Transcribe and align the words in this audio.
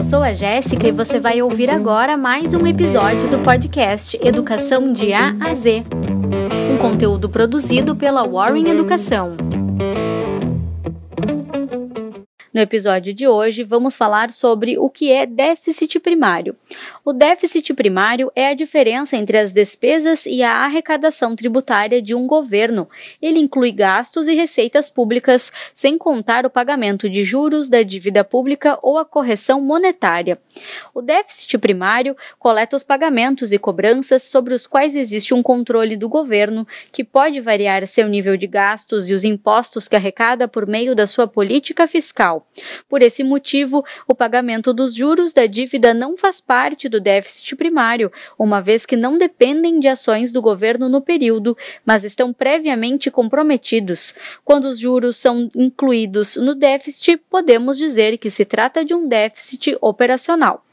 Eu 0.00 0.04
sou 0.04 0.22
a 0.22 0.32
Jéssica 0.32 0.88
e 0.88 0.92
você 0.92 1.20
vai 1.20 1.42
ouvir 1.42 1.68
agora 1.68 2.16
mais 2.16 2.54
um 2.54 2.66
episódio 2.66 3.28
do 3.28 3.38
podcast 3.40 4.18
Educação 4.22 4.90
de 4.90 5.12
A 5.12 5.36
a 5.38 5.52
Z. 5.52 5.84
Um 6.72 6.78
conteúdo 6.78 7.28
produzido 7.28 7.94
pela 7.94 8.26
Warren 8.26 8.70
Educação. 8.70 9.49
No 12.52 12.60
episódio 12.60 13.14
de 13.14 13.28
hoje, 13.28 13.62
vamos 13.62 13.96
falar 13.96 14.32
sobre 14.32 14.76
o 14.76 14.90
que 14.90 15.12
é 15.12 15.24
déficit 15.24 16.00
primário. 16.00 16.56
O 17.04 17.12
déficit 17.12 17.72
primário 17.72 18.32
é 18.34 18.48
a 18.48 18.54
diferença 18.54 19.16
entre 19.16 19.38
as 19.38 19.52
despesas 19.52 20.26
e 20.26 20.42
a 20.42 20.64
arrecadação 20.64 21.36
tributária 21.36 22.02
de 22.02 22.12
um 22.12 22.26
governo. 22.26 22.88
Ele 23.22 23.38
inclui 23.38 23.70
gastos 23.70 24.26
e 24.26 24.34
receitas 24.34 24.90
públicas, 24.90 25.52
sem 25.72 25.96
contar 25.96 26.44
o 26.44 26.50
pagamento 26.50 27.08
de 27.08 27.22
juros 27.22 27.68
da 27.68 27.84
dívida 27.84 28.24
pública 28.24 28.76
ou 28.82 28.98
a 28.98 29.04
correção 29.04 29.60
monetária. 29.60 30.36
O 30.92 31.00
déficit 31.00 31.56
primário 31.56 32.16
coleta 32.36 32.74
os 32.74 32.82
pagamentos 32.82 33.52
e 33.52 33.60
cobranças 33.60 34.24
sobre 34.24 34.54
os 34.54 34.66
quais 34.66 34.96
existe 34.96 35.32
um 35.32 35.40
controle 35.40 35.96
do 35.96 36.08
governo, 36.08 36.66
que 36.90 37.04
pode 37.04 37.40
variar 37.40 37.86
seu 37.86 38.08
nível 38.08 38.36
de 38.36 38.48
gastos 38.48 39.08
e 39.08 39.14
os 39.14 39.22
impostos 39.22 39.86
que 39.86 39.94
arrecada 39.94 40.48
por 40.48 40.66
meio 40.66 40.96
da 40.96 41.06
sua 41.06 41.28
política 41.28 41.86
fiscal. 41.86 42.39
Por 42.88 43.02
esse 43.02 43.22
motivo, 43.22 43.84
o 44.06 44.14
pagamento 44.14 44.72
dos 44.72 44.94
juros 44.94 45.32
da 45.32 45.46
dívida 45.46 45.94
não 45.94 46.16
faz 46.16 46.40
parte 46.40 46.88
do 46.88 47.00
déficit 47.00 47.56
primário, 47.56 48.10
uma 48.38 48.60
vez 48.60 48.84
que 48.84 48.96
não 48.96 49.18
dependem 49.18 49.78
de 49.78 49.88
ações 49.88 50.32
do 50.32 50.42
governo 50.42 50.88
no 50.88 51.00
período, 51.00 51.56
mas 51.84 52.04
estão 52.04 52.32
previamente 52.32 53.10
comprometidos. 53.10 54.14
Quando 54.44 54.66
os 54.66 54.78
juros 54.78 55.16
são 55.16 55.48
incluídos 55.56 56.36
no 56.36 56.54
déficit, 56.54 57.16
podemos 57.30 57.76
dizer 57.76 58.18
que 58.18 58.30
se 58.30 58.44
trata 58.44 58.84
de 58.84 58.94
um 58.94 59.06
déficit 59.06 59.76
operacional. 59.80 60.64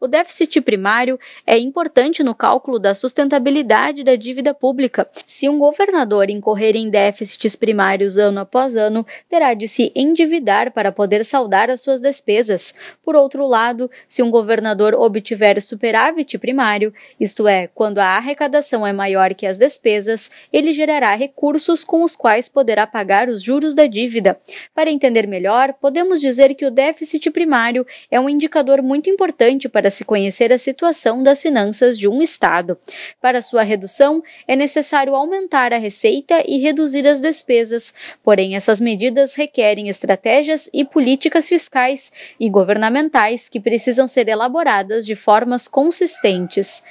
O 0.00 0.06
déficit 0.06 0.60
primário 0.60 1.18
é 1.46 1.58
importante 1.58 2.22
no 2.22 2.34
cálculo 2.34 2.78
da 2.78 2.94
sustentabilidade 2.94 4.02
da 4.02 4.16
dívida 4.16 4.54
pública. 4.54 5.08
Se 5.26 5.48
um 5.48 5.58
governador 5.58 6.30
incorrer 6.30 6.76
em 6.76 6.88
déficits 6.88 7.56
primários 7.56 8.16
ano 8.16 8.40
após 8.40 8.76
ano, 8.76 9.06
terá 9.28 9.54
de 9.54 9.68
se 9.68 9.92
endividar 9.94 10.72
para 10.72 10.92
poder 10.92 11.24
saldar 11.24 11.70
as 11.70 11.80
suas 11.80 12.00
despesas. 12.00 12.74
Por 13.02 13.16
outro 13.16 13.46
lado, 13.46 13.90
se 14.06 14.22
um 14.22 14.30
governador 14.30 14.94
obtiver 14.94 15.60
superávit 15.60 16.38
primário, 16.38 16.92
isto 17.18 17.46
é, 17.46 17.66
quando 17.66 17.98
a 17.98 18.16
arrecadação 18.16 18.86
é 18.86 18.92
maior 18.92 19.34
que 19.34 19.46
as 19.46 19.58
despesas, 19.58 20.30
ele 20.52 20.72
gerará 20.72 21.14
recursos 21.14 21.84
com 21.84 22.02
os 22.02 22.16
quais 22.16 22.48
poderá 22.48 22.86
pagar 22.86 23.28
os 23.28 23.42
juros 23.42 23.74
da 23.74 23.86
dívida. 23.86 24.38
Para 24.74 24.90
entender 24.90 25.26
melhor, 25.26 25.74
podemos 25.74 26.20
dizer 26.20 26.54
que 26.54 26.66
o 26.66 26.70
déficit 26.70 27.30
primário 27.30 27.86
é 28.10 28.20
um 28.20 28.28
indicador 28.28 28.82
muito 28.82 29.10
importante 29.10 29.49
importante 29.50 29.68
para 29.68 29.90
se 29.90 30.04
conhecer 30.04 30.52
a 30.52 30.58
situação 30.58 31.22
das 31.22 31.42
finanças 31.42 31.98
de 31.98 32.08
um 32.08 32.22
Estado. 32.22 32.78
Para 33.20 33.42
sua 33.42 33.62
redução, 33.62 34.22
é 34.46 34.54
necessário 34.54 35.14
aumentar 35.14 35.72
a 35.72 35.78
receita 35.78 36.42
e 36.46 36.58
reduzir 36.58 37.06
as 37.06 37.20
despesas, 37.20 37.92
porém, 38.22 38.54
essas 38.54 38.80
medidas 38.80 39.34
requerem 39.34 39.88
estratégias 39.88 40.70
e 40.72 40.84
políticas 40.84 41.48
fiscais 41.48 42.12
e 42.38 42.48
governamentais 42.48 43.48
que 43.48 43.60
precisam 43.60 44.06
ser 44.06 44.28
elaboradas 44.28 45.04
de 45.04 45.14
formas 45.14 45.66
consistentes. 45.66 46.82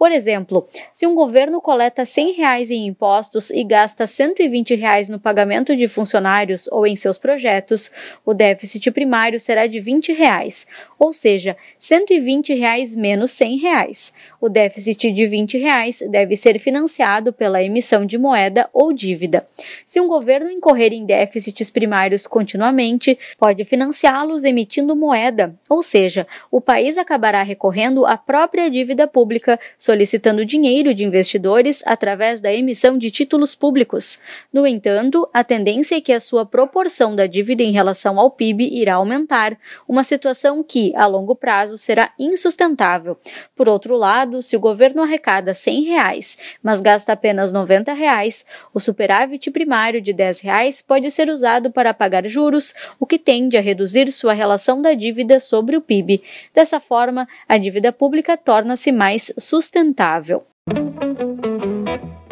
Por 0.00 0.12
exemplo, 0.12 0.66
se 0.90 1.06
um 1.06 1.14
governo 1.14 1.60
coleta 1.60 2.06
100 2.06 2.32
reais 2.32 2.70
em 2.70 2.86
impostos 2.86 3.50
e 3.50 3.62
gasta 3.62 4.06
120 4.06 4.74
reais 4.74 5.10
no 5.10 5.20
pagamento 5.20 5.76
de 5.76 5.86
funcionários 5.86 6.66
ou 6.68 6.86
em 6.86 6.96
seus 6.96 7.18
projetos, 7.18 7.92
o 8.24 8.32
déficit 8.32 8.90
primário 8.92 9.38
será 9.38 9.66
de 9.66 9.78
20 9.78 10.14
reais, 10.14 10.66
ou 10.98 11.12
seja, 11.12 11.54
120 11.78 12.54
reais 12.54 12.96
menos 12.96 13.32
100 13.32 13.58
reais. 13.58 14.14
O 14.40 14.48
déficit 14.48 15.12
de 15.12 15.26
20 15.26 15.58
reais 15.58 16.02
deve 16.10 16.34
ser 16.34 16.58
financiado 16.58 17.32
pela 17.32 17.62
emissão 17.62 18.06
de 18.06 18.16
moeda 18.16 18.70
ou 18.72 18.92
dívida. 18.92 19.46
Se 19.84 20.00
um 20.00 20.08
governo 20.08 20.50
incorrer 20.50 20.92
em 20.92 21.04
déficits 21.04 21.68
primários 21.68 22.26
continuamente, 22.26 23.18
pode 23.38 23.64
financiá-los 23.64 24.44
emitindo 24.44 24.96
moeda, 24.96 25.54
ou 25.68 25.82
seja, 25.82 26.26
o 26.50 26.60
país 26.60 26.96
acabará 26.96 27.42
recorrendo 27.42 28.06
à 28.06 28.16
própria 28.16 28.70
dívida 28.70 29.06
pública 29.06 29.60
solicitando 29.78 30.44
dinheiro 30.44 30.94
de 30.94 31.04
investidores 31.04 31.82
através 31.86 32.40
da 32.40 32.52
emissão 32.52 32.96
de 32.96 33.10
títulos 33.10 33.54
públicos. 33.54 34.20
No 34.52 34.66
entanto, 34.66 35.28
a 35.34 35.44
tendência 35.44 35.96
é 35.96 36.00
que 36.00 36.12
a 36.12 36.20
sua 36.20 36.46
proporção 36.46 37.14
da 37.14 37.26
dívida 37.26 37.62
em 37.62 37.72
relação 37.72 38.18
ao 38.18 38.30
PIB 38.30 38.68
irá 38.72 38.94
aumentar, 38.94 39.58
uma 39.86 40.04
situação 40.04 40.62
que, 40.62 40.94
a 40.96 41.06
longo 41.06 41.34
prazo, 41.34 41.76
será 41.76 42.12
insustentável. 42.18 43.18
Por 43.54 43.68
outro 43.68 43.96
lado, 43.96 44.29
se 44.42 44.56
o 44.56 44.60
governo 44.60 45.02
arrecada 45.02 45.52
100 45.54 45.82
reais, 45.84 46.38
mas 46.62 46.80
gasta 46.80 47.12
apenas 47.12 47.52
90 47.52 47.92
reais, 47.92 48.46
o 48.72 48.78
superávit 48.78 49.50
primário 49.50 50.00
de 50.00 50.12
10 50.12 50.40
reais 50.40 50.82
pode 50.82 51.10
ser 51.10 51.28
usado 51.28 51.70
para 51.70 51.94
pagar 51.94 52.26
juros, 52.28 52.74
o 52.98 53.06
que 53.06 53.18
tende 53.18 53.56
a 53.56 53.60
reduzir 53.60 54.08
sua 54.10 54.32
relação 54.32 54.80
da 54.80 54.94
dívida 54.94 55.40
sobre 55.40 55.76
o 55.76 55.80
PIB. 55.80 56.22
Dessa 56.54 56.78
forma, 56.78 57.26
a 57.48 57.58
dívida 57.58 57.92
pública 57.92 58.36
torna-se 58.36 58.92
mais 58.92 59.32
sustentável 59.38 59.70
sustentável. 59.70 60.46